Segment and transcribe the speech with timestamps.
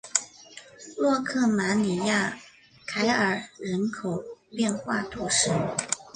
[0.97, 2.35] 洛克马里亚
[2.87, 5.51] 凯尔人口变化图示